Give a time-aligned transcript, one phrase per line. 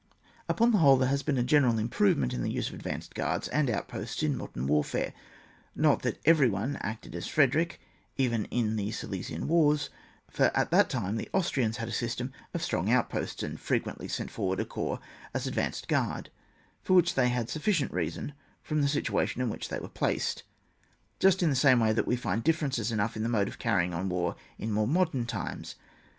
[0.49, 3.47] Upon the whole, there has been a gener^ improvement in the use of advanced guards
[3.49, 4.95] and out posts in modem wars;
[5.75, 7.79] not that every one acted as Frederick,
[8.17, 9.91] even in the Silesian wars,
[10.27, 14.07] for at that time the Austrians had a system of strong out posts, and frequently
[14.07, 14.99] sent forward a corps
[15.35, 16.31] as advanced guard,
[16.81, 18.33] for which they had sufficient reason
[18.63, 20.41] from the situation in which they were placed.
[21.19, 24.09] Just in the same way we find differences enough in the mode of carrying on
[24.09, 25.75] war in more modem times.